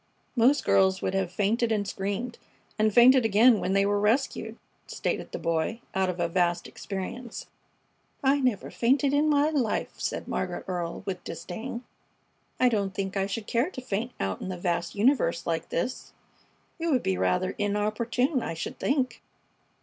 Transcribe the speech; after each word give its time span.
"Most 0.35 0.65
girls 0.65 1.03
would 1.03 1.13
have 1.13 1.31
fainted 1.31 1.71
and 1.71 1.87
screamed, 1.87 2.39
and 2.79 2.91
fainted 2.91 3.23
again 3.23 3.59
when 3.59 3.73
they 3.73 3.85
were 3.85 3.99
rescued," 3.99 4.57
stated 4.87 5.31
the 5.31 5.37
Boy, 5.37 5.79
out 5.93 6.09
of 6.09 6.19
a 6.19 6.27
vast 6.27 6.65
experience. 6.67 7.45
"I 8.23 8.39
never 8.39 8.71
fainted 8.71 9.13
in 9.13 9.29
my 9.29 9.51
life," 9.51 9.93
said 9.99 10.27
Margaret 10.27 10.65
Earle, 10.67 11.03
with 11.05 11.23
disdain. 11.23 11.83
"I 12.59 12.67
don't 12.67 12.95
think 12.95 13.15
I 13.15 13.27
should 13.27 13.45
care 13.45 13.69
to 13.69 13.79
faint 13.79 14.11
out 14.19 14.41
in 14.41 14.49
the 14.49 14.57
vast 14.57 14.95
universe 14.95 15.45
like 15.45 15.69
this. 15.69 16.13
It 16.79 16.87
would 16.87 17.03
be 17.03 17.15
rather 17.19 17.51
inopportune, 17.59 18.41
I 18.41 18.55
should 18.55 18.79
think." 18.79 19.21